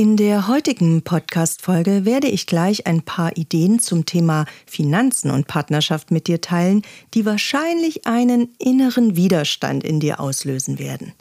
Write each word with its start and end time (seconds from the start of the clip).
In 0.00 0.16
der 0.16 0.46
heutigen 0.46 1.02
Podcast-Folge 1.02 2.04
werde 2.04 2.28
ich 2.28 2.46
gleich 2.46 2.86
ein 2.86 3.02
paar 3.02 3.36
Ideen 3.36 3.80
zum 3.80 4.06
Thema 4.06 4.46
Finanzen 4.64 5.28
und 5.28 5.48
Partnerschaft 5.48 6.12
mit 6.12 6.28
dir 6.28 6.40
teilen, 6.40 6.82
die 7.14 7.26
wahrscheinlich 7.26 8.06
einen 8.06 8.54
inneren 8.60 9.16
Widerstand 9.16 9.82
in 9.82 9.98
dir 9.98 10.20
auslösen 10.20 10.78
werden. 10.78 11.14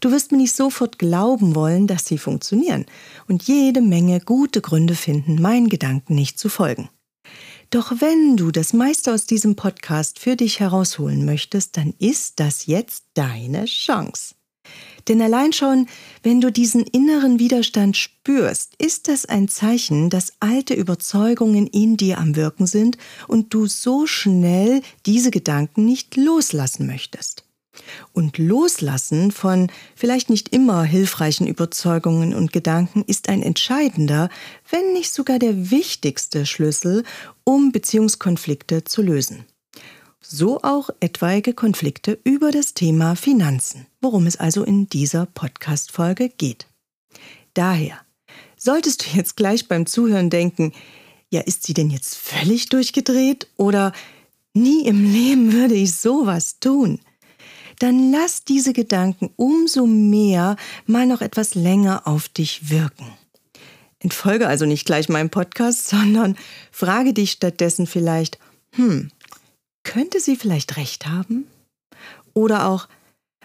Du 0.00 0.10
wirst 0.10 0.32
mir 0.32 0.38
nicht 0.38 0.52
sofort 0.52 0.98
glauben 0.98 1.54
wollen, 1.54 1.86
dass 1.86 2.06
sie 2.06 2.18
funktionieren 2.18 2.86
und 3.28 3.44
jede 3.44 3.82
Menge 3.82 4.18
gute 4.18 4.62
Gründe 4.62 4.96
finden, 4.96 5.40
meinen 5.40 5.68
Gedanken 5.68 6.16
nicht 6.16 6.40
zu 6.40 6.48
folgen. 6.48 6.88
Doch 7.70 8.00
wenn 8.00 8.36
du 8.36 8.50
das 8.50 8.72
meiste 8.72 9.14
aus 9.14 9.26
diesem 9.26 9.54
Podcast 9.54 10.18
für 10.18 10.34
dich 10.34 10.58
herausholen 10.58 11.24
möchtest, 11.24 11.76
dann 11.76 11.94
ist 12.00 12.40
das 12.40 12.66
jetzt 12.66 13.04
deine 13.14 13.66
Chance. 13.66 14.34
Denn 15.08 15.22
allein 15.22 15.52
schon, 15.52 15.86
wenn 16.22 16.40
du 16.40 16.52
diesen 16.52 16.82
inneren 16.82 17.38
Widerstand 17.38 17.96
spürst, 17.96 18.74
ist 18.78 19.08
das 19.08 19.24
ein 19.24 19.48
Zeichen, 19.48 20.10
dass 20.10 20.34
alte 20.40 20.74
Überzeugungen 20.74 21.66
in 21.66 21.96
dir 21.96 22.18
am 22.18 22.36
Wirken 22.36 22.66
sind 22.66 22.98
und 23.26 23.54
du 23.54 23.66
so 23.66 24.06
schnell 24.06 24.82
diese 25.06 25.30
Gedanken 25.30 25.84
nicht 25.84 26.16
loslassen 26.16 26.86
möchtest. 26.86 27.44
Und 28.12 28.38
Loslassen 28.38 29.30
von 29.30 29.70
vielleicht 29.94 30.30
nicht 30.30 30.48
immer 30.50 30.82
hilfreichen 30.82 31.46
Überzeugungen 31.46 32.34
und 32.34 32.52
Gedanken 32.52 33.04
ist 33.06 33.28
ein 33.28 33.42
entscheidender, 33.42 34.28
wenn 34.68 34.92
nicht 34.92 35.12
sogar 35.12 35.38
der 35.38 35.70
wichtigste 35.70 36.44
Schlüssel, 36.44 37.04
um 37.44 37.72
Beziehungskonflikte 37.72 38.84
zu 38.84 39.02
lösen. 39.02 39.44
So 40.30 40.60
auch 40.62 40.90
etwaige 41.00 41.54
Konflikte 41.54 42.18
über 42.22 42.50
das 42.50 42.74
Thema 42.74 43.16
Finanzen, 43.16 43.86
worum 44.02 44.26
es 44.26 44.36
also 44.36 44.62
in 44.62 44.86
dieser 44.86 45.24
Podcast-Folge 45.24 46.28
geht. 46.28 46.66
Daher, 47.54 47.98
solltest 48.58 49.06
du 49.06 49.16
jetzt 49.16 49.38
gleich 49.38 49.68
beim 49.68 49.86
Zuhören 49.86 50.28
denken, 50.28 50.74
ja, 51.30 51.40
ist 51.40 51.62
sie 51.62 51.72
denn 51.72 51.88
jetzt 51.88 52.14
völlig 52.14 52.68
durchgedreht 52.68 53.46
oder 53.56 53.94
nie 54.52 54.86
im 54.86 55.10
Leben 55.10 55.54
würde 55.54 55.76
ich 55.76 55.94
sowas 55.94 56.60
tun? 56.60 57.00
Dann 57.78 58.12
lass 58.12 58.44
diese 58.44 58.74
Gedanken 58.74 59.30
umso 59.36 59.86
mehr 59.86 60.56
mal 60.84 61.06
noch 61.06 61.22
etwas 61.22 61.54
länger 61.54 62.06
auf 62.06 62.28
dich 62.28 62.68
wirken. 62.68 63.06
Entfolge 63.98 64.46
also 64.46 64.66
nicht 64.66 64.84
gleich 64.84 65.08
meinem 65.08 65.30
Podcast, 65.30 65.88
sondern 65.88 66.36
frage 66.70 67.14
dich 67.14 67.30
stattdessen 67.30 67.86
vielleicht, 67.86 68.38
hm, 68.72 69.10
könnte 69.88 70.20
sie 70.20 70.36
vielleicht 70.36 70.76
recht 70.76 71.06
haben? 71.06 71.46
Oder 72.34 72.68
auch, 72.68 72.88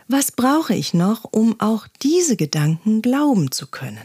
was 0.09 0.33
brauche 0.33 0.75
ich 0.75 0.94
noch, 0.94 1.23
um 1.23 1.58
auch 1.61 1.88
diese 2.02 2.36
Gedanken 2.36 3.02
glauben 3.02 3.52
zu 3.52 3.67
können? 3.67 4.03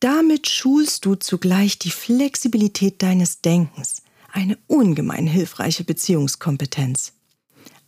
Damit 0.00 0.48
schulst 0.48 1.04
du 1.04 1.14
zugleich 1.14 1.78
die 1.78 1.90
Flexibilität 1.90 3.02
deines 3.02 3.42
Denkens, 3.42 4.02
eine 4.32 4.56
ungemein 4.66 5.26
hilfreiche 5.26 5.84
Beziehungskompetenz. 5.84 7.12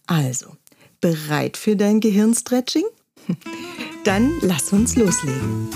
Also, 0.07 0.57
bereit 1.01 1.57
für 1.57 1.75
dein 1.75 2.01
Gehirnstretching? 2.01 2.85
Dann 4.05 4.31
lass 4.43 4.75
uns 4.75 4.95
loslegen. 4.97 5.71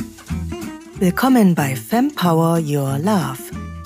Willkommen 0.96 1.54
bei 1.54 1.74
Fempower 1.74 2.58
Your 2.58 2.98
Love, 2.98 3.38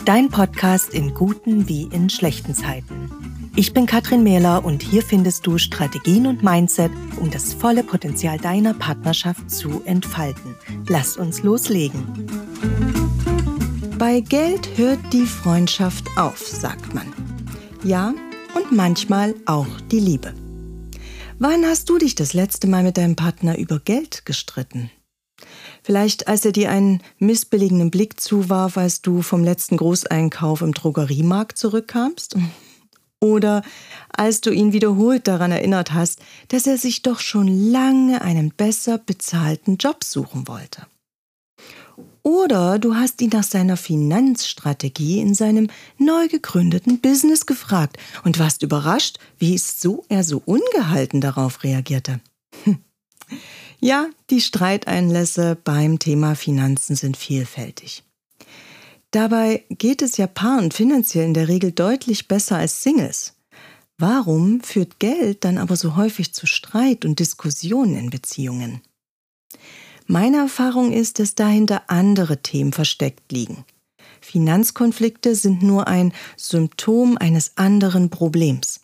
dein 0.04 0.28
Podcast 0.28 0.92
in 0.92 1.14
guten 1.14 1.68
wie 1.68 1.84
in 1.84 2.10
schlechten 2.10 2.54
Zeiten. 2.54 3.17
Ich 3.58 3.72
bin 3.72 3.86
Katrin 3.86 4.22
Mähler 4.22 4.64
und 4.64 4.84
hier 4.84 5.02
findest 5.02 5.44
du 5.44 5.58
Strategien 5.58 6.28
und 6.28 6.44
Mindset, 6.44 6.92
um 7.16 7.28
das 7.28 7.52
volle 7.52 7.82
Potenzial 7.82 8.38
deiner 8.38 8.72
Partnerschaft 8.72 9.50
zu 9.50 9.82
entfalten. 9.84 10.54
Lass 10.86 11.16
uns 11.16 11.42
loslegen. 11.42 12.28
Bei 13.98 14.20
Geld 14.20 14.68
hört 14.76 15.00
die 15.12 15.26
Freundschaft 15.26 16.06
auf, 16.16 16.38
sagt 16.38 16.94
man. 16.94 17.12
Ja, 17.82 18.14
und 18.54 18.70
manchmal 18.70 19.34
auch 19.44 19.66
die 19.90 19.98
Liebe. 19.98 20.34
Wann 21.40 21.64
hast 21.64 21.88
du 21.88 21.98
dich 21.98 22.14
das 22.14 22.34
letzte 22.34 22.68
Mal 22.68 22.84
mit 22.84 22.96
deinem 22.96 23.16
Partner 23.16 23.58
über 23.58 23.80
Geld 23.80 24.24
gestritten? 24.24 24.88
Vielleicht 25.82 26.28
als 26.28 26.44
er 26.44 26.52
dir 26.52 26.70
einen 26.70 27.02
missbilligenden 27.18 27.90
Blick 27.90 28.20
zuwarf, 28.20 28.78
als 28.78 29.02
du 29.02 29.20
vom 29.20 29.42
letzten 29.42 29.78
Großeinkauf 29.78 30.62
im 30.62 30.74
Drogeriemarkt 30.74 31.58
zurückkamst? 31.58 32.36
Oder 33.20 33.62
als 34.10 34.40
du 34.40 34.50
ihn 34.50 34.72
wiederholt 34.72 35.26
daran 35.26 35.50
erinnert 35.50 35.92
hast, 35.92 36.20
dass 36.48 36.66
er 36.66 36.78
sich 36.78 37.02
doch 37.02 37.20
schon 37.20 37.70
lange 37.70 38.22
einen 38.22 38.50
besser 38.50 38.98
bezahlten 38.98 39.76
Job 39.76 40.04
suchen 40.04 40.46
wollte. 40.46 40.86
Oder 42.22 42.78
du 42.78 42.94
hast 42.94 43.20
ihn 43.22 43.30
nach 43.32 43.42
seiner 43.42 43.76
Finanzstrategie 43.76 45.20
in 45.20 45.34
seinem 45.34 45.68
neu 45.96 46.28
gegründeten 46.28 47.00
Business 47.00 47.46
gefragt 47.46 47.96
und 48.22 48.38
warst 48.38 48.62
überrascht, 48.62 49.18
wie 49.38 49.56
so 49.58 50.04
er 50.08 50.22
so 50.22 50.42
ungehalten 50.44 51.20
darauf 51.20 51.64
reagierte. 51.64 52.20
Hm. 52.64 52.78
Ja, 53.80 54.08
die 54.30 54.40
Streiteinlässe 54.40 55.56
beim 55.62 55.98
Thema 55.98 56.34
Finanzen 56.34 56.96
sind 56.96 57.16
vielfältig. 57.16 58.02
Dabei 59.10 59.64
geht 59.70 60.02
es 60.02 60.16
ja 60.18 60.26
Paaren 60.26 60.70
finanziell 60.70 61.24
in 61.24 61.34
der 61.34 61.48
Regel 61.48 61.72
deutlich 61.72 62.28
besser 62.28 62.56
als 62.56 62.82
Singles. 62.82 63.34
Warum 63.96 64.60
führt 64.60 65.00
Geld 65.00 65.44
dann 65.44 65.58
aber 65.58 65.76
so 65.76 65.96
häufig 65.96 66.32
zu 66.32 66.46
Streit 66.46 67.04
und 67.04 67.18
Diskussionen 67.18 67.96
in 67.96 68.10
Beziehungen? 68.10 68.82
Meine 70.06 70.38
Erfahrung 70.38 70.92
ist, 70.92 71.18
dass 71.18 71.34
dahinter 71.34 71.82
andere 71.88 72.42
Themen 72.42 72.72
versteckt 72.72 73.32
liegen. 73.32 73.64
Finanzkonflikte 74.20 75.34
sind 75.34 75.62
nur 75.62 75.88
ein 75.88 76.12
Symptom 76.36 77.16
eines 77.18 77.56
anderen 77.56 78.10
Problems. 78.10 78.80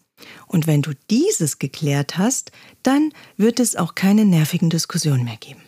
Und 0.47 0.67
wenn 0.67 0.83
du 0.83 0.93
dieses 1.11 1.59
geklärt 1.59 2.19
hast, 2.19 2.51
dann 2.83 3.13
wird 3.37 3.61
es 3.61 3.77
auch 3.77 3.95
keine 3.95 4.25
nervigen 4.25 4.71
Diskussionen 4.71 5.25
mehr 5.25 5.37
geben. 5.37 5.63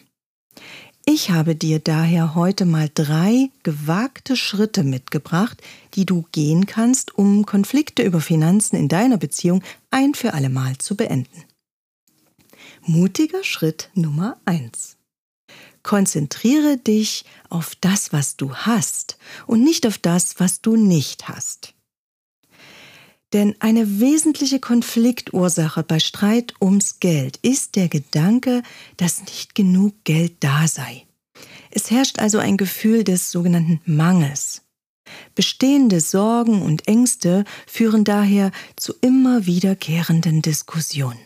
Ich 1.09 1.31
habe 1.31 1.55
dir 1.55 1.79
daher 1.79 2.35
heute 2.35 2.65
mal 2.65 2.91
drei 2.93 3.51
gewagte 3.63 4.37
Schritte 4.37 4.83
mitgebracht, 4.83 5.63
die 5.95 6.05
du 6.05 6.27
gehen 6.33 6.67
kannst, 6.67 7.17
um 7.17 7.47
Konflikte 7.47 8.03
über 8.03 8.21
Finanzen 8.21 8.75
in 8.75 8.89
deiner 8.89 9.17
Beziehung 9.17 9.63
ein 9.93 10.15
für 10.15 10.35
alle 10.35 10.49
Mal 10.49 10.77
zu 10.79 10.97
beenden. 10.97 11.45
Mutiger 12.83 13.45
Schritt 13.45 13.89
Nummer 13.95 14.37
eins: 14.45 14.97
Konzentriere 15.85 16.77
dich 16.77 17.25
auf 17.51 17.77
das, 17.77 18.13
was 18.13 18.37
du 18.37 18.53
hast 18.57 19.17
und 19.47 19.63
nicht 19.63 19.87
auf 19.87 19.99
das, 19.99 20.41
was 20.41 20.61
du 20.61 20.75
nicht 20.75 21.29
hast. 21.29 21.76
Denn 23.33 23.57
eine 23.59 24.01
wesentliche 24.01 24.61
Konfliktursache 24.61 25.83
bei 25.83 25.99
Streit 25.99 26.55
ums 26.61 27.01
Geld 27.01 27.39
ist 27.43 27.77
der 27.77 27.89
Gedanke, 27.89 28.63
dass 28.97 29.23
nicht 29.23 29.55
genug 29.55 29.95
Geld 30.05 30.37
da 30.41 30.69
sei. 30.69 31.07
Es 31.71 31.91
herrscht 31.91 32.21
also 32.21 32.39
ein 32.39 32.57
Gefühl 32.57 33.05
des 33.05 33.31
sogenannten 33.31 33.81
Mangels. 33.85 34.63
Bestehende 35.35 36.01
Sorgen 36.01 36.63
und 36.63 36.89
Ängste 36.89 37.45
führen 37.67 38.05
daher 38.05 38.51
zu 38.77 38.95
immer 39.01 39.47
wiederkehrenden 39.47 40.43
Diskussionen. 40.43 41.19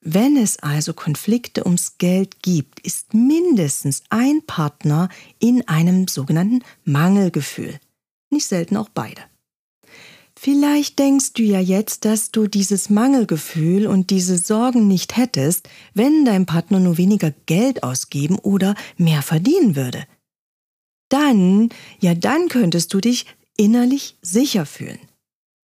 Wenn 0.00 0.36
es 0.36 0.58
also 0.58 0.94
Konflikte 0.94 1.64
ums 1.64 1.98
Geld 1.98 2.42
gibt, 2.42 2.80
ist 2.80 3.14
mindestens 3.14 4.02
ein 4.10 4.42
Partner 4.46 5.08
in 5.38 5.66
einem 5.68 6.08
sogenannten 6.08 6.64
Mangelgefühl, 6.84 7.78
nicht 8.30 8.46
selten 8.46 8.76
auch 8.76 8.88
beide. 8.88 9.22
Vielleicht 10.44 10.98
denkst 10.98 11.34
du 11.34 11.44
ja 11.44 11.60
jetzt, 11.60 12.04
dass 12.04 12.32
du 12.32 12.48
dieses 12.48 12.90
Mangelgefühl 12.90 13.86
und 13.86 14.10
diese 14.10 14.38
Sorgen 14.38 14.88
nicht 14.88 15.16
hättest, 15.16 15.68
wenn 15.94 16.24
dein 16.24 16.46
Partner 16.46 16.80
nur 16.80 16.98
weniger 16.98 17.30
Geld 17.46 17.84
ausgeben 17.84 18.40
oder 18.40 18.74
mehr 18.96 19.22
verdienen 19.22 19.76
würde. 19.76 20.04
Dann, 21.08 21.68
ja 22.00 22.16
dann 22.16 22.48
könntest 22.48 22.92
du 22.92 23.00
dich 23.00 23.26
innerlich 23.56 24.16
sicher 24.20 24.66
fühlen. 24.66 24.98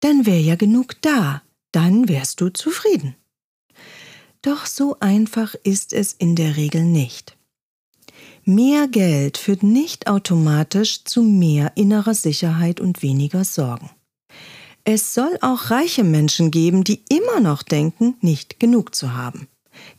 Dann 0.01 0.27
wäre 0.27 0.41
ja 0.41 0.57
genug 0.57 1.01
da, 1.01 1.41
dann 1.73 2.11
wärst 2.11 2.43
du 2.43 2.51
zufrieden. 2.51 3.17
Doch 4.43 4.67
so 4.67 4.99
einfach 5.01 5.55
ist 5.65 5.95
es 5.95 6.13
in 6.13 6.37
der 6.37 6.59
Regel 6.59 6.85
nicht. 6.85 7.39
Mehr 8.45 8.89
Geld 8.89 9.39
führt 9.39 9.63
nicht 9.63 10.07
automatisch 10.07 11.03
zu 11.05 11.23
mehr 11.23 11.73
innerer 11.77 12.13
Sicherheit 12.13 12.79
und 12.79 13.01
weniger 13.01 13.43
Sorgen. 13.43 13.89
Es 14.89 15.15
soll 15.15 15.37
auch 15.41 15.73
reiche 15.73 16.05
Menschen 16.05 16.53
geben, 16.53 16.85
die 16.85 17.03
immer 17.09 17.41
noch 17.41 17.65
denken, 17.65 18.15
nicht 18.21 18.61
genug 18.61 18.95
zu 18.95 19.15
haben, 19.15 19.49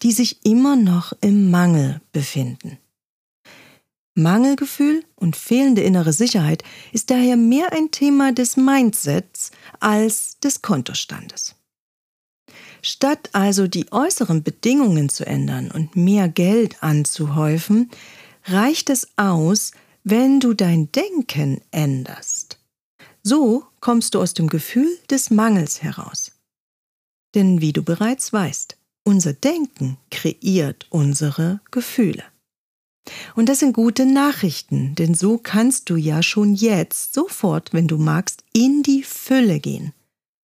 die 0.02 0.14
sich 0.14 0.46
immer 0.46 0.78
noch 0.78 1.12
im 1.20 1.52
Mangel 1.52 2.00
befinden. 2.14 2.78
Mangelgefühl 4.16 5.04
und 5.18 5.36
fehlende 5.36 5.82
innere 5.82 6.14
Sicherheit 6.14 6.64
ist 6.94 7.10
daher 7.10 7.36
mehr 7.36 7.74
ein 7.74 7.92
Thema 7.92 8.32
des 8.32 8.56
Mindsets 8.56 9.52
als 9.82 10.40
des 10.40 10.62
Kontostandes. 10.62 11.56
Statt 12.82 13.30
also 13.34 13.68
die 13.68 13.92
äußeren 13.92 14.42
Bedingungen 14.42 15.10
zu 15.10 15.26
ändern 15.26 15.70
und 15.70 15.98
mehr 15.98 16.30
Geld 16.30 16.82
anzuhäufen, 16.82 17.92
reicht 18.46 18.90
es 18.90 19.10
aus, 19.18 19.74
wenn 20.06 20.40
du 20.40 20.54
dein 20.54 20.94
Denken 20.94 21.60
änderst. 21.72 22.37
So 23.30 23.66
kommst 23.82 24.16
du 24.16 24.22
aus 24.22 24.34
dem 24.34 24.48
Gefühl 24.48 24.88
des 25.10 25.32
Mangels 25.32 25.84
heraus. 25.84 26.32
Denn 27.36 27.60
wie 27.60 27.74
du 27.74 27.84
bereits 27.84 28.32
weißt, 28.32 28.78
unser 29.04 29.34
Denken 29.34 29.98
kreiert 30.12 30.88
unsere 30.92 31.60
Gefühle. 31.70 32.24
Und 33.36 33.50
das 33.50 33.60
sind 33.60 33.74
gute 33.74 34.06
Nachrichten, 34.06 34.96
denn 34.96 35.14
so 35.14 35.38
kannst 35.38 35.90
du 35.90 35.98
ja 35.98 36.24
schon 36.24 36.56
jetzt 36.56 37.14
sofort, 37.14 37.74
wenn 37.74 37.90
du 37.90 37.98
magst, 37.98 38.46
in 38.54 38.82
die 38.82 39.04
Fülle 39.04 39.60
gehen. 39.60 39.92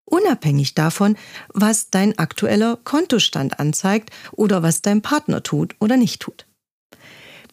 Unabhängig 0.03 0.75
davon, 0.75 1.15
was 1.53 1.89
dein 1.89 2.19
aktueller 2.19 2.77
Kontostand 2.83 3.61
anzeigt 3.61 4.09
oder 4.33 4.61
was 4.61 4.81
dein 4.81 5.01
Partner 5.01 5.41
tut 5.41 5.73
oder 5.79 5.95
nicht 5.95 6.21
tut. 6.21 6.47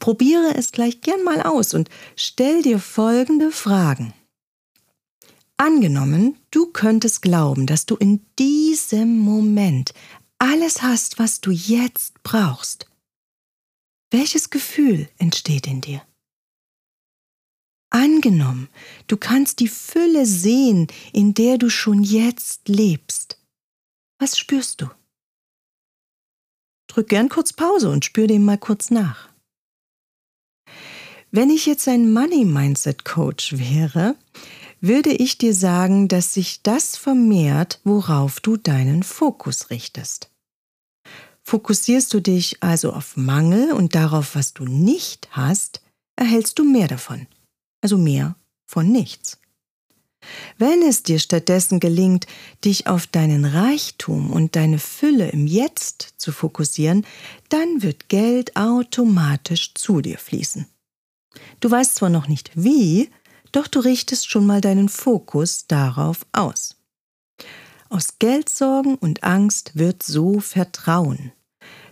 Probiere 0.01 0.57
es 0.57 0.73
gleich 0.73 1.03
gern 1.03 1.23
mal 1.23 1.41
aus 1.41 1.73
und 1.73 1.89
stell 2.17 2.63
dir 2.63 2.81
folgende 2.81 3.53
Fragen. 3.53 4.13
Angenommen, 5.61 6.39
du 6.51 6.73
könntest 6.73 7.21
glauben, 7.21 7.67
dass 7.67 7.85
du 7.85 7.95
in 7.95 8.25
diesem 8.39 9.19
Moment 9.19 9.93
alles 10.39 10.81
hast, 10.81 11.19
was 11.19 11.43
du 11.43 11.51
jetzt 11.51 12.23
brauchst. 12.23 12.91
Welches 14.11 14.49
Gefühl 14.49 15.11
entsteht 15.19 15.67
in 15.67 15.83
dir? 15.83 16.01
Angenommen, 17.91 18.71
du 19.07 19.19
kannst 19.19 19.61
die 19.61 19.69
Fülle 19.69 20.25
sehen, 20.25 20.87
in 21.13 21.35
der 21.35 21.59
du 21.59 21.69
schon 21.69 22.05
jetzt 22.05 22.67
lebst. 22.67 23.39
Was 24.19 24.39
spürst 24.39 24.81
du? 24.81 24.87
Drück 26.87 27.11
gern 27.11 27.29
kurz 27.29 27.53
Pause 27.53 27.91
und 27.91 28.07
spür 28.07 28.27
dem 28.27 28.47
mal 28.47 28.57
kurz 28.57 28.91
nach. 28.91 29.29
Wenn 31.31 31.51
ich 31.51 31.67
jetzt 31.67 31.87
ein 31.87 32.11
Money 32.11 32.47
Mindset 32.47 33.05
Coach 33.05 33.59
wäre, 33.59 34.17
würde 34.81 35.11
ich 35.11 35.39
dir 35.39 35.55
sagen, 35.55 36.09
dass 36.09 36.35
sich 36.35 36.63
das 36.63 36.97
vermehrt, 36.97 37.81
worauf 37.85 38.41
du 38.41 38.57
deinen 38.57 39.03
Fokus 39.03 39.71
richtest. 39.71 40.31
Fokussierst 41.43 42.13
du 42.15 42.21
dich 42.21 42.63
also 42.63 42.93
auf 42.93 43.17
Mangel 43.17 43.73
und 43.73 43.95
darauf, 43.95 44.35
was 44.35 44.55
du 44.55 44.65
nicht 44.65 45.29
hast, 45.33 45.83
erhältst 46.17 46.59
du 46.59 46.65
mehr 46.65 46.89
davon, 46.89 47.27
also 47.83 47.99
mehr 47.99 48.37
von 48.67 48.91
nichts. 48.91 49.39
Wenn 50.59 50.83
es 50.83 51.03
dir 51.03 51.19
stattdessen 51.19 51.81
gelingt, 51.81 52.27
dich 52.65 52.87
auf 52.87 53.07
deinen 53.07 53.45
Reichtum 53.45 54.31
und 54.31 54.55
deine 54.55 54.79
Fülle 54.79 55.31
im 55.31 55.47
Jetzt 55.47 56.15
zu 56.19 56.31
fokussieren, 56.31 57.07
dann 57.49 57.83
wird 57.83 58.09
Geld 58.09 58.55
automatisch 58.57 59.73
zu 59.75 60.03
dir 60.03 60.19
fließen. 60.19 60.67
Du 61.61 61.71
weißt 61.71 61.97
zwar 61.97 62.11
noch 62.11 62.29
nicht 62.29 62.51
wie, 62.55 63.09
doch 63.53 63.67
du 63.67 63.81
richtest 63.81 64.31
schon 64.31 64.47
mal 64.47 64.61
deinen 64.61 64.89
Fokus 64.89 65.67
darauf 65.67 66.27
aus. 66.33 66.77
Aus 67.89 68.19
Geldsorgen 68.19 68.95
und 68.95 69.25
Angst 69.25 69.73
wird 69.75 70.03
so 70.03 70.41
Vertrauen. 70.41 71.33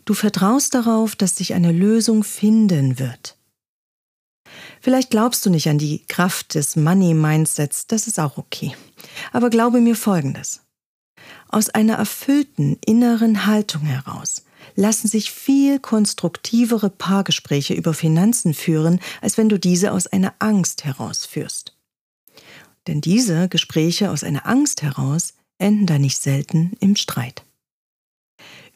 Du 0.04 0.14
vertraust 0.14 0.74
darauf, 0.74 1.16
dass 1.16 1.36
sich 1.36 1.54
eine 1.54 1.72
Lösung 1.72 2.24
finden 2.24 2.98
wird. 2.98 3.36
Vielleicht 4.80 5.10
glaubst 5.10 5.44
du 5.44 5.50
nicht 5.50 5.68
an 5.68 5.78
die 5.78 6.04
Kraft 6.06 6.54
des 6.54 6.76
Money-Mindsets, 6.76 7.88
das 7.88 8.06
ist 8.06 8.18
auch 8.18 8.38
okay. 8.38 8.74
Aber 9.32 9.50
glaube 9.50 9.80
mir 9.80 9.96
Folgendes. 9.96 10.62
Aus 11.48 11.68
einer 11.68 11.94
erfüllten 11.94 12.78
inneren 12.84 13.46
Haltung 13.46 13.82
heraus 13.82 14.44
lassen 14.74 15.08
sich 15.08 15.30
viel 15.30 15.78
konstruktivere 15.78 16.90
Paargespräche 16.90 17.74
über 17.74 17.94
Finanzen 17.94 18.54
führen, 18.54 19.00
als 19.20 19.38
wenn 19.38 19.48
du 19.48 19.58
diese 19.58 19.92
aus 19.92 20.06
einer 20.06 20.34
Angst 20.38 20.84
herausführst. 20.84 21.76
Denn 22.86 23.00
diese 23.00 23.48
Gespräche 23.48 24.10
aus 24.10 24.24
einer 24.24 24.46
Angst 24.46 24.82
heraus 24.82 25.34
enden 25.58 25.86
da 25.86 25.98
nicht 25.98 26.22
selten 26.22 26.72
im 26.80 26.96
Streit. 26.96 27.44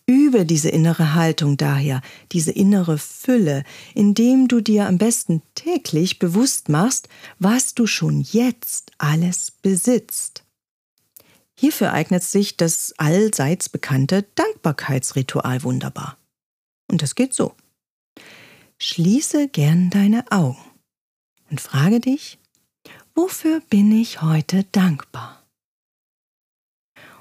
Übe 0.06 0.44
diese 0.44 0.68
innere 0.68 1.14
Haltung 1.14 1.56
daher, 1.56 2.02
diese 2.32 2.50
innere 2.50 2.98
Fülle, 2.98 3.62
indem 3.94 4.48
du 4.48 4.60
dir 4.60 4.86
am 4.86 4.98
besten 4.98 5.42
täglich 5.54 6.18
bewusst 6.18 6.68
machst, 6.68 7.08
was 7.38 7.74
du 7.74 7.86
schon 7.86 8.20
jetzt 8.20 8.90
alles 8.98 9.52
besitzt. 9.62 10.41
Hierfür 11.62 11.92
eignet 11.92 12.24
sich 12.24 12.56
das 12.56 12.92
allseits 12.98 13.68
bekannte 13.68 14.24
Dankbarkeitsritual 14.34 15.62
wunderbar. 15.62 16.18
Und 16.90 17.02
das 17.02 17.14
geht 17.14 17.34
so. 17.34 17.54
Schließe 18.78 19.46
gern 19.46 19.88
deine 19.88 20.24
Augen 20.32 20.58
und 21.50 21.60
frage 21.60 22.00
dich, 22.00 22.40
wofür 23.14 23.60
bin 23.70 23.92
ich 23.92 24.22
heute 24.22 24.64
dankbar? 24.72 25.46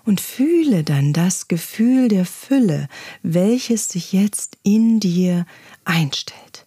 Und 0.06 0.20
fühle 0.20 0.84
dann 0.84 1.14
das 1.14 1.48
Gefühl 1.48 2.08
der 2.08 2.26
Fülle, 2.26 2.88
welches 3.22 3.90
sich 3.90 4.12
jetzt 4.12 4.58
in 4.64 5.00
dir 5.00 5.46
einstellt. 5.86 6.66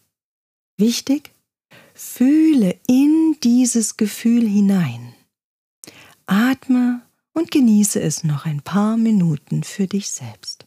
Wichtig, 0.77 1.33
fühle 1.93 2.79
in 2.87 3.37
dieses 3.43 3.97
Gefühl 3.97 4.47
hinein. 4.47 5.13
Atme 6.27 7.03
und 7.35 7.51
genieße 7.51 8.01
es 8.01 8.25
noch 8.25 8.47
ein 8.47 8.63
paar 8.63 8.97
Minuten 8.97 9.63
für 9.63 9.87
dich 9.87 10.11
selbst. 10.11 10.67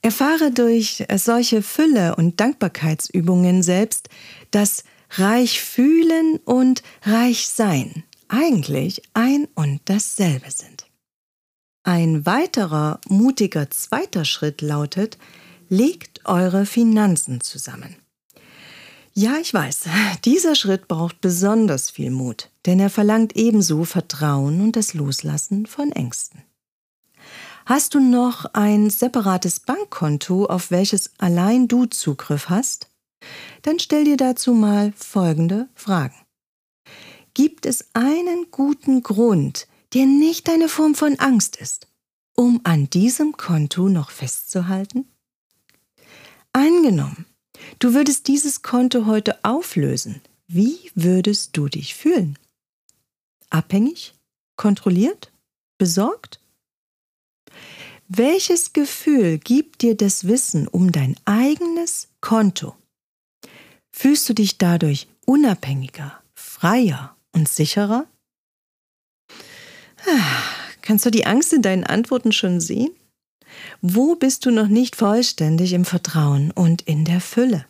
Erfahre 0.00 0.50
durch 0.50 1.04
solche 1.14 1.62
Fülle 1.62 2.16
und 2.16 2.40
Dankbarkeitsübungen 2.40 3.62
selbst, 3.62 4.08
dass 4.50 4.82
reich 5.10 5.60
fühlen 5.60 6.38
und 6.44 6.82
reich 7.02 7.48
sein 7.48 8.02
eigentlich 8.32 9.02
ein 9.12 9.46
und 9.54 9.80
dasselbe 9.84 10.50
sind. 10.50 10.86
Ein 11.84 12.24
weiterer 12.24 13.00
mutiger 13.08 13.70
zweiter 13.70 14.24
Schritt 14.24 14.62
lautet, 14.62 15.18
legt 15.68 16.24
eure 16.24 16.64
Finanzen 16.64 17.40
zusammen. 17.40 17.96
Ja, 19.14 19.36
ich 19.36 19.52
weiß, 19.52 19.84
dieser 20.24 20.54
Schritt 20.54 20.88
braucht 20.88 21.20
besonders 21.20 21.90
viel 21.90 22.10
Mut, 22.10 22.50
denn 22.64 22.80
er 22.80 22.88
verlangt 22.88 23.36
ebenso 23.36 23.84
Vertrauen 23.84 24.62
und 24.62 24.74
das 24.74 24.94
Loslassen 24.94 25.66
von 25.66 25.92
Ängsten. 25.92 26.42
Hast 27.66 27.94
du 27.94 28.00
noch 28.00 28.46
ein 28.54 28.88
separates 28.88 29.60
Bankkonto, 29.60 30.46
auf 30.46 30.70
welches 30.70 31.12
allein 31.18 31.68
du 31.68 31.86
Zugriff 31.86 32.48
hast? 32.48 32.88
Dann 33.60 33.78
stell 33.78 34.04
dir 34.04 34.16
dazu 34.16 34.54
mal 34.54 34.92
folgende 34.96 35.68
Fragen. 35.74 36.16
Gibt 37.34 37.66
es 37.66 37.90
einen 37.92 38.46
guten 38.50 39.02
Grund, 39.02 39.68
der 39.92 40.06
nicht 40.06 40.48
eine 40.48 40.68
Form 40.68 40.94
von 40.94 41.18
Angst 41.18 41.56
ist, 41.56 41.86
um 42.34 42.60
an 42.64 42.88
diesem 42.88 43.36
Konto 43.36 43.88
noch 43.88 44.10
festzuhalten? 44.10 45.06
Angenommen, 46.52 47.26
Du 47.78 47.94
würdest 47.94 48.28
dieses 48.28 48.62
Konto 48.62 49.06
heute 49.06 49.42
auflösen. 49.44 50.20
Wie 50.46 50.90
würdest 50.94 51.56
du 51.56 51.68
dich 51.68 51.94
fühlen? 51.94 52.38
Abhängig? 53.50 54.14
Kontrolliert? 54.56 55.32
Besorgt? 55.78 56.40
Welches 58.08 58.72
Gefühl 58.72 59.38
gibt 59.38 59.82
dir 59.82 59.96
das 59.96 60.26
Wissen 60.26 60.68
um 60.68 60.92
dein 60.92 61.16
eigenes 61.24 62.08
Konto? 62.20 62.76
Fühlst 63.90 64.28
du 64.28 64.34
dich 64.34 64.58
dadurch 64.58 65.08
unabhängiger, 65.24 66.22
freier 66.34 67.16
und 67.32 67.48
sicherer? 67.48 68.06
Ah, 70.06 70.42
kannst 70.82 71.06
du 71.06 71.10
die 71.10 71.26
Angst 71.26 71.52
in 71.52 71.62
deinen 71.62 71.84
Antworten 71.84 72.32
schon 72.32 72.60
sehen? 72.60 72.90
Wo 73.80 74.14
bist 74.14 74.46
du 74.46 74.50
noch 74.50 74.68
nicht 74.68 74.96
vollständig 74.96 75.72
im 75.72 75.84
Vertrauen 75.84 76.50
und 76.50 76.82
in 76.82 77.04
der 77.04 77.20
Fülle? 77.20 77.66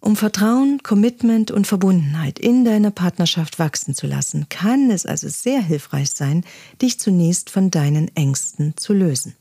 Um 0.00 0.14
Vertrauen, 0.14 0.82
Commitment 0.84 1.50
und 1.50 1.66
Verbundenheit 1.66 2.38
in 2.38 2.64
deiner 2.64 2.92
Partnerschaft 2.92 3.58
wachsen 3.58 3.94
zu 3.94 4.06
lassen, 4.06 4.48
kann 4.48 4.90
es 4.90 5.04
also 5.04 5.28
sehr 5.28 5.60
hilfreich 5.60 6.10
sein, 6.10 6.44
dich 6.80 7.00
zunächst 7.00 7.50
von 7.50 7.70
deinen 7.72 8.14
Ängsten 8.14 8.76
zu 8.76 8.92
lösen. 8.92 9.34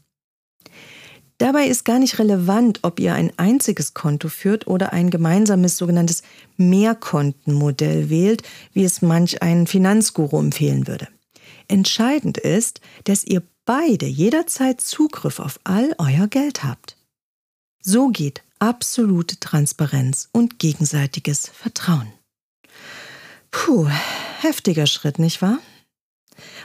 Dabei 1.38 1.68
ist 1.68 1.84
gar 1.84 2.00
nicht 2.00 2.18
relevant, 2.18 2.80
ob 2.84 3.00
ihr 3.00 3.13
ein 3.13 3.32
einziges 3.38 3.94
Konto 3.94 4.30
führt 4.30 4.68
oder 4.68 4.94
ein 4.94 5.10
gemeinsames 5.10 5.77
sogenanntes 5.77 6.24
Mehrkontenmodell 6.56 8.10
wählt, 8.10 8.42
wie 8.74 8.86
es 8.86 9.01
manch 9.01 9.42
ein 9.42 9.68
Finanzguru 9.68 10.39
empfehlen 10.39 10.88
würde. 10.88 11.10
Entscheidend 11.68 12.38
ist, 12.38 12.80
dass 13.04 13.24
ihr 13.24 13.44
beide 13.65 14.05
jederzeit 14.05 14.79
Zugriff 14.81 15.39
auf 15.39 15.60
all 15.63 15.95
euer 15.98 16.27
Geld 16.27 16.63
habt. 16.63 16.98
So 17.81 18.10
geht 18.10 18.43
absolute 18.60 19.39
Transparenz 19.39 20.29
und 20.31 20.60
gegenseitiges 20.60 21.50
Vertrauen. 21.50 22.12
Puh, 23.51 23.88
heftiger 24.39 24.88
Schritt, 24.88 25.19
nicht 25.19 25.41
wahr? 25.41 25.60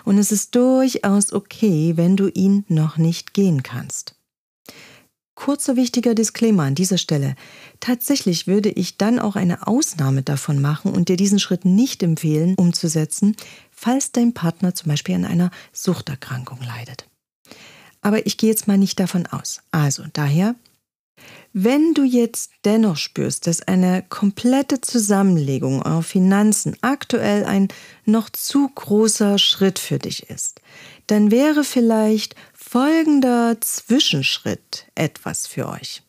Und 0.04 0.18
es 0.18 0.32
ist 0.32 0.54
durchaus 0.54 1.32
okay, 1.32 1.96
wenn 1.96 2.16
du 2.16 2.28
ihn 2.28 2.64
noch 2.68 2.96
nicht 2.96 3.34
gehen 3.34 3.62
kannst. 3.62 4.14
Kurzer 5.40 5.74
wichtiger 5.74 6.14
Disclaimer 6.14 6.64
an 6.64 6.74
dieser 6.74 6.98
Stelle. 6.98 7.34
Tatsächlich 7.80 8.46
würde 8.46 8.68
ich 8.68 8.98
dann 8.98 9.18
auch 9.18 9.36
eine 9.36 9.66
Ausnahme 9.66 10.22
davon 10.22 10.60
machen 10.60 10.92
und 10.92 11.08
dir 11.08 11.16
diesen 11.16 11.38
Schritt 11.38 11.64
nicht 11.64 12.02
empfehlen, 12.02 12.54
umzusetzen, 12.56 13.34
falls 13.70 14.12
dein 14.12 14.34
Partner 14.34 14.74
zum 14.74 14.90
Beispiel 14.90 15.14
an 15.14 15.24
einer 15.24 15.50
Suchterkrankung 15.72 16.58
leidet. 16.62 17.06
Aber 18.02 18.26
ich 18.26 18.36
gehe 18.36 18.50
jetzt 18.50 18.68
mal 18.68 18.76
nicht 18.76 19.00
davon 19.00 19.26
aus. 19.26 19.62
Also 19.70 20.04
daher 20.12 20.56
wenn 21.52 21.94
du 21.94 22.04
jetzt 22.04 22.52
dennoch 22.64 22.96
spürst, 22.96 23.48
dass 23.48 23.60
eine 23.60 24.04
komplette 24.08 24.80
Zusammenlegung 24.80 25.82
eurer 25.82 26.02
Finanzen 26.02 26.76
aktuell 26.80 27.44
ein 27.44 27.68
noch 28.04 28.30
zu 28.30 28.70
großer 28.72 29.36
Schritt 29.36 29.80
für 29.80 29.98
dich 29.98 30.30
ist, 30.30 30.60
dann 31.08 31.32
wäre 31.32 31.64
vielleicht 31.64 32.36
folgender 32.70 33.56
Zwischenschritt 33.60 34.86
etwas 34.94 35.48
für 35.48 35.68
euch. 35.68 36.04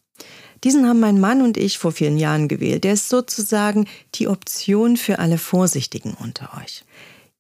Diesen 0.64 0.88
haben 0.88 1.00
mein 1.00 1.20
Mann 1.20 1.42
und 1.42 1.58
ich 1.58 1.80
vor 1.80 1.92
vielen 1.92 2.20
Jahren 2.20 2.48
gewählt. 2.48 2.84
Der 2.84 2.94
ist 2.94 3.10
sozusagen 3.10 3.88
die 4.14 4.28
Option 4.28 4.96
für 4.96 5.18
alle 5.18 5.40
Vorsichtigen 5.40 6.16
unter 6.20 6.56
euch. 6.62 6.84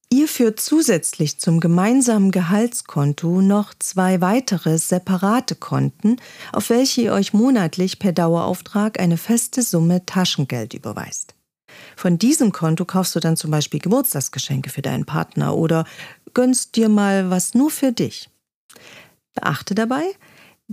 Ihr 0.10 0.28
führt 0.28 0.60
zusätzlich 0.60 1.38
zum 1.38 1.60
gemeinsamen 1.60 2.32
Gehaltskonto 2.32 3.42
noch 3.42 3.75
zwei 3.78 4.22
weitere 4.22 4.80
separate 4.80 5.54
Konten, 5.54 6.18
auf 6.51 6.72
welche 6.72 7.01
ihr 7.01 7.13
euch 7.13 7.32
monatlich 7.32 8.00
per 8.00 8.13
Dauerauftrag 8.13 9.00
eine 9.00 9.18
feste 9.18 9.62
Summe 9.62 10.04
Taschengeld 10.08 10.74
überweist. 10.74 11.36
Von 11.96 12.18
diesem 12.18 12.51
Konto 12.51 12.86
kaufst 12.86 13.16
du 13.16 13.20
dann 13.20 13.38
zum 13.38 13.51
Beispiel 13.51 13.82
Geburtstagsgeschenke 13.82 14.72
für 14.72 14.82
deinen 14.82 15.06
Partner 15.06 15.56
oder 15.56 15.86
gönnst 16.34 16.75
dir 16.75 16.90
mal 16.90 17.30
was 17.30 17.54
nur 17.54 17.70
für 17.70 17.92
dich. 17.92 18.28
Beachte 19.33 19.75
dabei, 19.75 20.03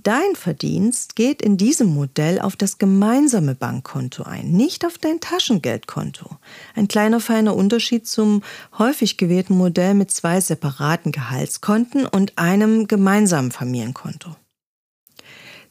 Dein 0.01 0.37
Verdienst 0.37 1.17
geht 1.17 1.43
in 1.43 1.57
diesem 1.57 1.89
Modell 1.89 2.41
auf 2.41 2.55
das 2.55 2.79
gemeinsame 2.79 3.57
Bankkonto 3.57 4.23
ein, 4.23 4.53
nicht 4.53 4.87
auf 4.87 4.97
dein 4.97 5.19
Taschengeldkonto. 5.19 6.37
Ein 6.77 6.87
kleiner 6.87 7.19
feiner 7.19 7.57
Unterschied 7.57 8.07
zum 8.07 8.45
häufig 8.79 9.17
gewählten 9.17 9.59
Modell 9.59 9.95
mit 9.95 10.13
zwei 10.13 10.41
separaten 10.41 11.11
Gehaltskonten 11.11 12.07
und 12.07 12.39
einem 12.39 12.87
gemeinsamen 12.87 13.51
Familienkonto. 13.51 14.37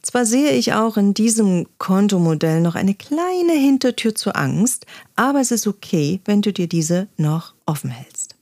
Zwar 0.02 0.26
sehe 0.26 0.52
ich 0.52 0.74
auch 0.74 0.98
in 0.98 1.14
diesem 1.14 1.66
Kontomodell 1.78 2.60
noch 2.60 2.76
eine 2.76 2.96
kleine 2.96 3.54
Hintertür 3.54 4.14
zur 4.14 4.36
Angst, 4.36 4.86
aber 5.16 5.40
es 5.40 5.52
ist 5.52 5.68
okay, 5.68 6.20
wenn 6.26 6.42
du 6.42 6.52
dir 6.52 6.68
diese 6.68 7.08
noch 7.16 7.54
offen 7.66 7.92
hältst. 7.92 8.36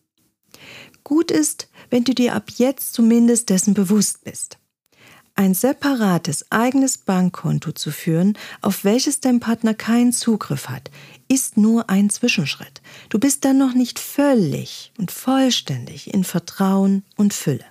Gut 1.03 1.29
ist, 1.29 1.67
wenn 1.89 2.03
du 2.03 2.13
dir 2.13 2.35
ab 2.35 2.49
jetzt 2.57 2.93
zumindest 2.93 3.49
dessen 3.49 3.73
bewusst 3.73 4.23
bist 4.23 4.57
ein 5.35 5.53
separates 5.53 6.49
eigenes 6.49 6.97
Bankkonto 6.97 7.73
zu 7.73 7.91
führen, 7.91 8.37
auf 8.61 8.83
welches 8.83 9.19
dein 9.19 9.41
Partner 9.41 9.73
keinen 9.73 10.13
Zugriff 10.13 10.69
hat, 10.69 10.89
ist 11.27 11.57
nur 11.57 11.89
ein 11.89 12.09
Zwischenschritt. 12.09 12.81
Du 13.09 13.19
bist 13.19 13.43
dann 13.43 13.57
noch 13.57 13.73
nicht 13.73 13.99
völlig 13.99 14.93
und 14.97 15.11
vollständig 15.11 16.13
in 16.13 16.23
Vertrauen 16.23 17.03
und 17.17 17.33
Fülle. 17.33 17.65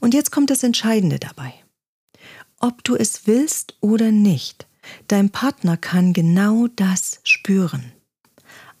Und 0.00 0.14
jetzt 0.14 0.32
kommt 0.32 0.50
das 0.50 0.62
Entscheidende 0.62 1.18
dabei. 1.18 1.54
Ob 2.58 2.82
du 2.82 2.96
es 2.96 3.26
willst 3.26 3.76
oder 3.80 4.10
nicht, 4.10 4.66
dein 5.06 5.30
Partner 5.30 5.76
kann 5.76 6.12
genau 6.12 6.66
das 6.66 7.20
spüren. 7.22 7.92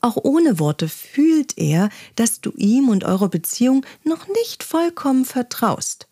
Auch 0.00 0.16
ohne 0.16 0.58
Worte 0.58 0.88
fühlt 0.88 1.58
er, 1.58 1.90
dass 2.16 2.40
du 2.40 2.52
ihm 2.56 2.88
und 2.88 3.04
eurer 3.04 3.28
Beziehung 3.28 3.84
noch 4.04 4.28
nicht 4.28 4.62
vollkommen 4.62 5.24
vertraust 5.24 6.08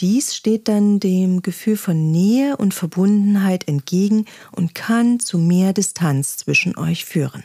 dies 0.00 0.34
steht 0.34 0.68
dann 0.68 1.00
dem 1.00 1.42
Gefühl 1.42 1.76
von 1.76 2.10
Nähe 2.10 2.56
und 2.56 2.74
Verbundenheit 2.74 3.68
entgegen 3.68 4.26
und 4.50 4.74
kann 4.74 5.20
zu 5.20 5.38
mehr 5.38 5.72
Distanz 5.72 6.36
zwischen 6.36 6.76
euch 6.76 7.04
führen. 7.04 7.44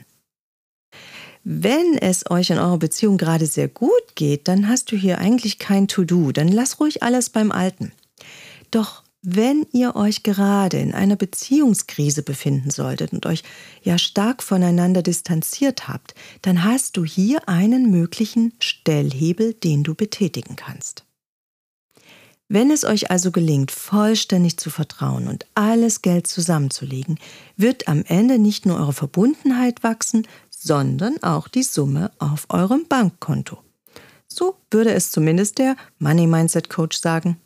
Wenn 1.44 1.98
es 1.98 2.30
euch 2.30 2.50
in 2.50 2.58
eurer 2.58 2.80
Beziehung 2.80 3.18
gerade 3.18 3.46
sehr 3.46 3.68
gut 3.68 4.16
geht, 4.16 4.48
dann 4.48 4.68
hast 4.68 4.92
du 4.92 4.98
hier 4.98 5.20
eigentlich 5.20 5.60
kein 5.60 5.88
To-Do, 5.88 6.32
dann 6.32 6.48
lass 6.48 6.80
ruhig 6.80 7.04
alles 7.04 7.30
beim 7.30 7.52
Alten. 7.52 7.92
Doch 8.72 9.04
wenn 9.22 9.66
ihr 9.72 9.96
euch 9.96 10.24
gerade 10.24 10.78
in 10.78 10.94
einer 10.94 11.16
Beziehungskrise 11.16 12.22
befinden 12.24 12.70
solltet 12.70 13.14
und 13.14 13.26
euch 13.26 13.44
ja 13.82 13.98
stark 13.98 14.44
voneinander 14.44 15.02
distanziert 15.02 15.88
habt, 15.88 16.14
dann 16.44 16.64
hast 16.64 16.98
du 16.98 17.04
hier 17.04 17.50
einen 17.50 17.90
möglichen 17.90 18.54
Stellhebel, 18.60 19.54
den 19.54 19.84
du 19.84 19.96
betätigen 19.96 20.56
kannst. 20.56 21.04
Wenn 22.50 22.72
es 22.72 22.86
euch 22.86 23.12
also 23.12 23.32
gelingt, 23.32 23.72
vollständig 23.72 24.58
zu 24.58 24.70
vertrauen 24.70 25.28
und 25.28 25.46
alles 25.54 26.02
Geld 26.02 26.28
zusammenzulegen, 26.28 27.20
wird 27.58 27.90
am 27.90 28.04
Ende 28.08 28.40
nicht 28.40 28.66
nur 28.66 28.78
eure 28.78 28.94
Verbundenheit 28.94 29.84
wachsen, 29.84 30.26
sondern 30.50 31.22
auch 31.24 31.50
die 31.50 31.64
Summe 31.64 32.12
auf 32.20 32.46
eurem 32.50 32.86
Bankkonto. 32.88 33.58
So 34.28 34.56
würde 34.72 34.94
es 34.94 35.12
zumindest 35.12 35.58
der 35.58 35.76
Money 36.00 36.28
Mindset 36.28 36.70
Coach 36.70 36.98
sagen. 36.98 37.38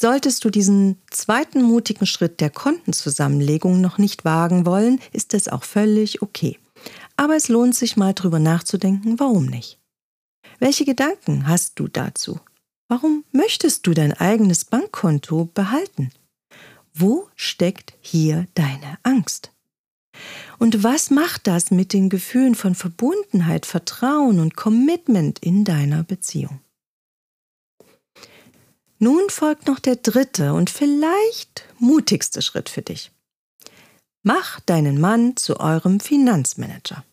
Solltest 0.00 0.44
du 0.44 0.50
diesen 0.50 1.02
zweiten 1.10 1.60
mutigen 1.60 2.06
Schritt 2.06 2.40
der 2.40 2.50
Kontenzusammenlegung 2.50 3.80
noch 3.80 3.98
nicht 3.98 4.24
wagen 4.24 4.64
wollen, 4.64 5.00
ist 5.12 5.34
es 5.34 5.48
auch 5.48 5.64
völlig 5.64 6.22
okay. 6.22 6.56
Aber 7.16 7.34
es 7.34 7.48
lohnt 7.48 7.74
sich 7.74 7.96
mal 7.96 8.12
drüber 8.12 8.38
nachzudenken, 8.38 9.18
warum 9.18 9.46
nicht. 9.46 9.80
Welche 10.60 10.84
Gedanken 10.84 11.48
hast 11.48 11.80
du 11.80 11.88
dazu? 11.88 12.38
Warum 12.86 13.24
möchtest 13.32 13.88
du 13.88 13.92
dein 13.92 14.12
eigenes 14.12 14.64
Bankkonto 14.64 15.46
behalten? 15.46 16.12
Wo 16.94 17.28
steckt 17.34 17.94
hier 18.00 18.46
deine 18.54 19.00
Angst? 19.02 19.50
Und 20.60 20.84
was 20.84 21.10
macht 21.10 21.48
das 21.48 21.72
mit 21.72 21.92
den 21.92 22.08
Gefühlen 22.08 22.54
von 22.54 22.76
Verbundenheit, 22.76 23.66
Vertrauen 23.66 24.38
und 24.38 24.54
Commitment 24.54 25.40
in 25.40 25.64
deiner 25.64 26.04
Beziehung? 26.04 26.60
Nun 28.98 29.30
folgt 29.30 29.66
noch 29.66 29.78
der 29.78 29.96
dritte 29.96 30.54
und 30.54 30.70
vielleicht 30.70 31.64
mutigste 31.78 32.42
Schritt 32.42 32.68
für 32.68 32.82
dich. 32.82 33.12
Mach 34.22 34.60
deinen 34.60 35.00
Mann 35.00 35.36
zu 35.36 35.60
eurem 35.60 36.00
Finanzmanager. 36.00 37.04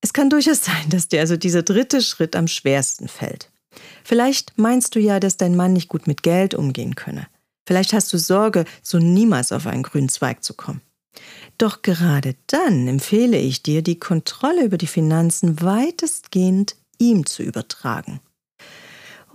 Es 0.00 0.12
kann 0.12 0.30
durchaus 0.30 0.64
sein, 0.64 0.90
dass 0.90 1.08
dir 1.08 1.20
also 1.20 1.36
dieser 1.36 1.62
dritte 1.62 2.02
Schritt 2.02 2.36
am 2.36 2.46
schwersten 2.46 3.08
fällt. 3.08 3.50
Vielleicht 4.04 4.56
meinst 4.56 4.94
du 4.94 5.00
ja, 5.00 5.18
dass 5.18 5.36
dein 5.36 5.56
Mann 5.56 5.72
nicht 5.72 5.88
gut 5.88 6.06
mit 6.06 6.22
Geld 6.22 6.54
umgehen 6.54 6.94
könne. 6.94 7.26
Vielleicht 7.66 7.92
hast 7.92 8.12
du 8.12 8.18
Sorge, 8.18 8.66
so 8.82 8.98
niemals 8.98 9.50
auf 9.50 9.66
einen 9.66 9.82
grünen 9.82 10.08
Zweig 10.08 10.44
zu 10.44 10.54
kommen. 10.54 10.82
Doch 11.58 11.82
gerade 11.82 12.34
dann 12.46 12.86
empfehle 12.88 13.38
ich 13.38 13.62
dir, 13.62 13.82
die 13.82 13.98
Kontrolle 13.98 14.64
über 14.64 14.78
die 14.78 14.86
Finanzen 14.86 15.60
weitestgehend 15.62 16.76
ihm 16.98 17.26
zu 17.26 17.42
übertragen. 17.42 18.20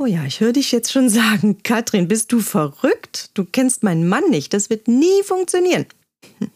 Oh 0.01 0.05
ja, 0.05 0.23
ich 0.23 0.39
höre 0.39 0.53
dich 0.53 0.71
jetzt 0.71 0.93
schon 0.93 1.09
sagen, 1.09 1.61
Katrin, 1.61 2.07
bist 2.07 2.31
du 2.31 2.39
verrückt? 2.39 3.31
Du 3.33 3.43
kennst 3.43 3.83
meinen 3.83 4.07
Mann 4.07 4.29
nicht, 4.29 4.53
das 4.53 4.69
wird 4.69 4.87
nie 4.87 5.23
funktionieren. 5.25 5.87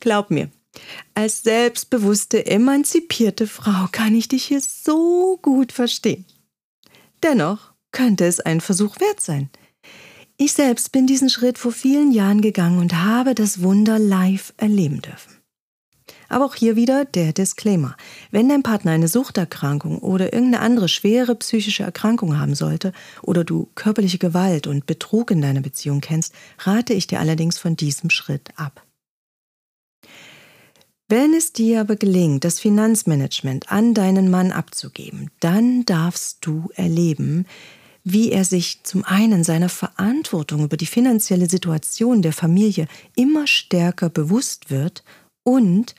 Glaub 0.00 0.30
mir, 0.30 0.48
als 1.12 1.42
selbstbewusste, 1.42 2.46
emanzipierte 2.46 3.48
Frau 3.48 3.88
kann 3.90 4.14
ich 4.14 4.28
dich 4.28 4.44
hier 4.44 4.60
so 4.60 5.40
gut 5.42 5.72
verstehen. 5.72 6.24
Dennoch 7.24 7.72
könnte 7.90 8.26
es 8.26 8.38
ein 8.38 8.60
Versuch 8.60 9.00
wert 9.00 9.20
sein. 9.20 9.50
Ich 10.36 10.52
selbst 10.52 10.92
bin 10.92 11.08
diesen 11.08 11.30
Schritt 11.30 11.58
vor 11.58 11.72
vielen 11.72 12.12
Jahren 12.12 12.42
gegangen 12.42 12.78
und 12.78 12.94
habe 12.94 13.34
das 13.34 13.62
Wunder 13.62 13.98
live 13.98 14.54
erleben 14.56 15.02
dürfen. 15.02 15.41
Aber 16.32 16.46
auch 16.46 16.54
hier 16.54 16.76
wieder 16.76 17.04
der 17.04 17.34
Disclaimer. 17.34 17.94
Wenn 18.30 18.48
dein 18.48 18.62
Partner 18.62 18.92
eine 18.92 19.08
Suchterkrankung 19.08 19.98
oder 19.98 20.32
irgendeine 20.32 20.64
andere 20.64 20.88
schwere 20.88 21.34
psychische 21.34 21.82
Erkrankung 21.82 22.38
haben 22.38 22.54
sollte 22.54 22.92
oder 23.20 23.44
du 23.44 23.68
körperliche 23.74 24.16
Gewalt 24.16 24.66
und 24.66 24.86
Betrug 24.86 25.30
in 25.30 25.42
deiner 25.42 25.60
Beziehung 25.60 26.00
kennst, 26.00 26.32
rate 26.60 26.94
ich 26.94 27.06
dir 27.06 27.20
allerdings 27.20 27.58
von 27.58 27.76
diesem 27.76 28.08
Schritt 28.08 28.48
ab. 28.56 28.82
Wenn 31.06 31.34
es 31.34 31.52
dir 31.52 31.82
aber 31.82 31.96
gelingt, 31.96 32.44
das 32.44 32.58
Finanzmanagement 32.60 33.70
an 33.70 33.92
deinen 33.92 34.30
Mann 34.30 34.52
abzugeben, 34.52 35.30
dann 35.40 35.84
darfst 35.84 36.38
du 36.46 36.70
erleben, 36.74 37.44
wie 38.04 38.32
er 38.32 38.46
sich 38.46 38.84
zum 38.84 39.04
einen 39.04 39.44
seiner 39.44 39.68
Verantwortung 39.68 40.64
über 40.64 40.78
die 40.78 40.86
finanzielle 40.86 41.50
Situation 41.50 42.22
der 42.22 42.32
Familie 42.32 42.88
immer 43.14 43.46
stärker 43.46 44.08
bewusst 44.08 44.70
wird 44.70 45.04
und 45.44 45.94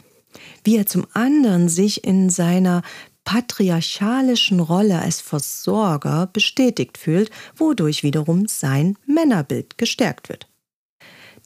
wie 0.63 0.77
er 0.77 0.85
zum 0.85 1.07
anderen 1.13 1.69
sich 1.69 2.03
in 2.03 2.29
seiner 2.29 2.81
patriarchalischen 3.23 4.59
Rolle 4.59 4.99
als 4.99 5.21
Versorger 5.21 6.27
bestätigt 6.27 6.97
fühlt, 6.97 7.31
wodurch 7.55 8.03
wiederum 8.03 8.47
sein 8.47 8.97
Männerbild 9.05 9.77
gestärkt 9.77 10.29
wird. 10.29 10.47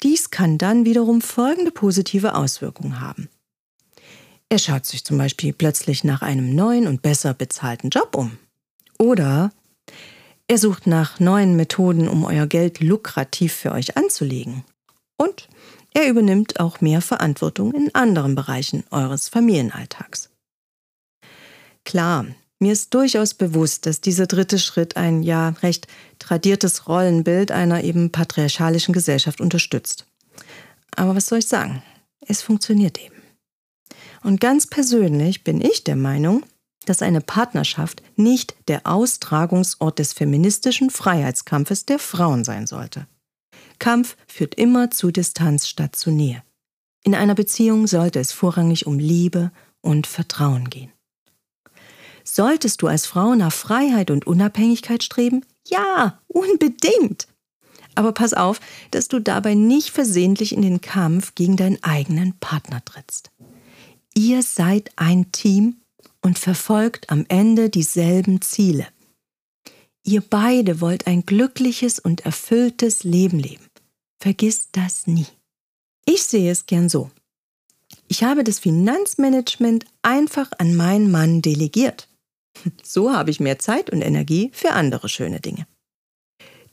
Dies 0.03 0.29
kann 0.29 0.57
dann 0.57 0.85
wiederum 0.85 1.21
folgende 1.21 1.71
positive 1.71 2.35
Auswirkungen 2.35 2.99
haben. 2.99 3.29
Er 4.49 4.59
schaut 4.59 4.85
sich 4.85 5.03
zum 5.03 5.17
Beispiel 5.17 5.53
plötzlich 5.53 6.03
nach 6.03 6.21
einem 6.21 6.55
neuen 6.55 6.87
und 6.87 7.01
besser 7.01 7.33
bezahlten 7.33 7.89
Job 7.89 8.15
um. 8.15 8.37
Oder 8.97 9.51
Er 10.47 10.57
sucht 10.57 10.87
nach 10.87 11.19
neuen 11.19 11.57
Methoden, 11.57 12.07
um 12.07 12.23
euer 12.23 12.47
Geld 12.47 12.79
lukrativ 12.79 13.53
für 13.53 13.73
euch 13.73 13.97
anzulegen. 13.97 14.63
Und 15.17 15.49
er 15.93 16.09
übernimmt 16.09 16.59
auch 16.59 16.81
mehr 16.81 17.01
Verantwortung 17.01 17.73
in 17.73 17.93
anderen 17.95 18.35
Bereichen 18.35 18.83
eures 18.91 19.29
Familienalltags. 19.29 20.29
Klar, 21.85 22.25
mir 22.59 22.73
ist 22.73 22.93
durchaus 22.93 23.33
bewusst, 23.33 23.85
dass 23.85 24.01
dieser 24.01 24.25
dritte 24.25 24.57
Schritt 24.57 24.97
ein 24.97 25.21
ja 25.21 25.49
recht 25.61 25.87
tradiertes 26.19 26.87
Rollenbild 26.87 27.51
einer 27.51 27.83
eben 27.83 28.11
patriarchalischen 28.11 28.93
Gesellschaft 28.93 29.41
unterstützt. 29.41 30.05
Aber 30.95 31.15
was 31.15 31.27
soll 31.27 31.39
ich 31.39 31.47
sagen? 31.47 31.83
Es 32.27 32.41
funktioniert 32.41 32.99
eben. 32.99 33.15
Und 34.23 34.41
ganz 34.41 34.67
persönlich 34.67 35.43
bin 35.43 35.61
ich 35.61 35.83
der 35.83 35.95
Meinung, 35.95 36.43
dass 36.85 37.01
eine 37.01 37.21
Partnerschaft 37.21 38.01
nicht 38.15 38.55
der 38.67 38.87
Austragungsort 38.87 39.99
des 39.99 40.13
feministischen 40.13 40.89
Freiheitskampfes 40.89 41.85
der 41.85 41.99
Frauen 41.99 42.43
sein 42.43 42.65
sollte. 42.65 43.07
Kampf 43.79 44.17
führt 44.27 44.55
immer 44.55 44.91
zu 44.91 45.11
Distanz 45.11 45.67
statt 45.67 45.95
zu 45.95 46.11
Nähe. 46.11 46.43
In 47.03 47.15
einer 47.15 47.35
Beziehung 47.35 47.87
sollte 47.87 48.19
es 48.19 48.31
vorrangig 48.31 48.85
um 48.85 48.99
Liebe 48.99 49.51
und 49.81 50.07
Vertrauen 50.07 50.69
gehen. 50.69 50.91
Solltest 52.23 52.81
du 52.81 52.87
als 52.87 53.05
Frau 53.05 53.35
nach 53.35 53.53
Freiheit 53.53 54.11
und 54.11 54.27
Unabhängigkeit 54.27 55.03
streben? 55.03 55.45
Ja, 55.67 56.19
unbedingt. 56.27 57.27
Aber 57.95 58.11
pass 58.11 58.33
auf, 58.33 58.59
dass 58.91 59.07
du 59.07 59.19
dabei 59.19 59.55
nicht 59.55 59.89
versehentlich 59.89 60.53
in 60.53 60.61
den 60.61 60.81
Kampf 60.81 61.33
gegen 61.35 61.55
deinen 61.55 61.81
eigenen 61.83 62.37
Partner 62.39 62.83
trittst. 62.83 63.31
Ihr 64.13 64.43
seid 64.43 64.91
ein 64.97 65.31
Team 65.31 65.77
und 66.21 66.37
verfolgt 66.37 67.09
am 67.09 67.25
Ende 67.29 67.69
dieselben 67.69 68.41
Ziele. 68.41 68.87
Ihr 70.07 70.21
beide 70.21 70.79
wollt 70.79 71.05
ein 71.05 71.25
glückliches 71.25 71.99
und 71.99 72.21
erfülltes 72.21 73.03
Leben 73.03 73.39
leben. 73.39 73.67
Vergiss 74.23 74.69
das 74.71 75.05
nie. 75.05 75.25
Ich 76.05 76.23
sehe 76.23 76.49
es 76.49 76.65
gern 76.65 76.87
so. 76.87 77.11
Ich 78.07 78.23
habe 78.23 78.45
das 78.45 78.59
Finanzmanagement 78.59 79.85
einfach 80.03 80.49
an 80.59 80.77
meinen 80.77 81.11
Mann 81.11 81.41
delegiert. 81.41 82.07
So 82.81 83.13
habe 83.13 83.29
ich 83.29 83.39
mehr 83.39 83.59
Zeit 83.59 83.91
und 83.91 84.01
Energie 84.01 84.49
für 84.53 84.71
andere 84.71 85.09
schöne 85.09 85.39
Dinge. 85.41 85.67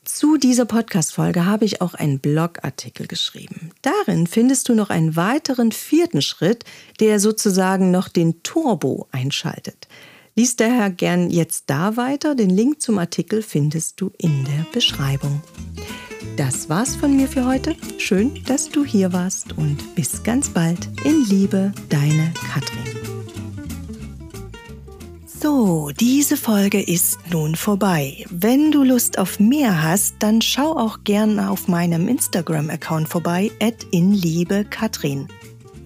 Zu 0.04 0.38
dieser 0.38 0.64
Podcast-Folge 0.64 1.44
habe 1.44 1.64
ich 1.64 1.82
auch 1.82 1.94
einen 1.94 2.20
Blogartikel 2.20 3.06
geschrieben. 3.06 3.72
Darin 3.82 4.26
findest 4.26 4.68
du 4.68 4.74
noch 4.74 4.90
einen 4.90 5.16
weiteren 5.16 5.72
vierten 5.72 6.22
Schritt, 6.22 6.64
der 7.00 7.20
sozusagen 7.20 7.90
noch 7.90 8.08
den 8.08 8.42
Turbo 8.42 9.08
einschaltet. 9.10 9.88
Lies 10.36 10.56
daher 10.56 10.90
gern 10.90 11.30
jetzt 11.30 11.70
da 11.70 11.96
weiter. 11.96 12.34
Den 12.34 12.50
Link 12.50 12.82
zum 12.82 12.98
Artikel 12.98 13.40
findest 13.40 14.00
du 14.00 14.10
in 14.18 14.44
der 14.44 14.66
Beschreibung. 14.72 15.40
Das 16.36 16.68
war's 16.68 16.96
von 16.96 17.14
mir 17.14 17.28
für 17.28 17.46
heute. 17.46 17.76
Schön, 17.98 18.42
dass 18.46 18.68
du 18.68 18.84
hier 18.84 19.12
warst 19.12 19.56
und 19.56 19.94
bis 19.94 20.24
ganz 20.24 20.48
bald. 20.48 20.88
In 21.04 21.24
Liebe, 21.28 21.72
deine 21.88 22.32
Katrin. 22.52 22.80
So, 25.24 25.90
diese 26.00 26.36
Folge 26.36 26.82
ist 26.82 27.18
nun 27.30 27.54
vorbei. 27.54 28.24
Wenn 28.28 28.72
du 28.72 28.82
Lust 28.82 29.20
auf 29.20 29.38
mehr 29.38 29.84
hast, 29.84 30.16
dann 30.18 30.42
schau 30.42 30.72
auch 30.76 31.04
gern 31.04 31.38
auf 31.38 31.68
meinem 31.68 32.08
Instagram-Account 32.08 33.08
vorbei, 33.08 33.52
at 33.60 33.86
inliebekatrin. 33.92 35.28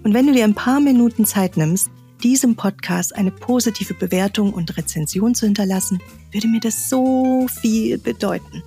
Und 0.05 0.15
wenn 0.15 0.27
du 0.27 0.33
dir 0.33 0.45
ein 0.45 0.55
paar 0.55 0.81
Minuten 0.81 1.27
Zeit 1.27 1.59
nimmst, 1.59 1.91
diesem 2.23 2.57
Podcast 2.57 3.15
eine 3.15 3.31
positive 3.31 3.95
Bewertung 3.95 4.53
und 4.53 4.77
Rezension 4.77 5.35
zu 5.35 5.47
hinterlassen, 5.47 6.01
würde 6.33 6.49
mir 6.49 6.61
das 6.61 6.89
so 6.89 7.47
viel 7.61 7.99
bedeuten. 7.99 8.63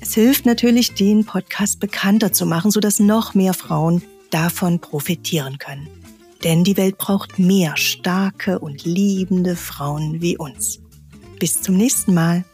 Es 0.00 0.14
hilft 0.14 0.46
natürlich, 0.46 0.94
den 0.94 1.24
Podcast 1.24 1.78
bekannter 1.78 2.32
zu 2.32 2.44
machen, 2.44 2.70
sodass 2.70 2.98
noch 2.98 3.34
mehr 3.34 3.54
Frauen 3.54 4.02
davon 4.30 4.80
profitieren 4.80 5.58
können. 5.58 5.88
Denn 6.42 6.64
die 6.64 6.76
Welt 6.76 6.98
braucht 6.98 7.38
mehr 7.38 7.76
starke 7.76 8.58
und 8.58 8.84
liebende 8.84 9.54
Frauen 9.54 10.20
wie 10.20 10.36
uns. 10.36 10.80
Bis 11.38 11.62
zum 11.62 11.76
nächsten 11.76 12.14
Mal. 12.14 12.44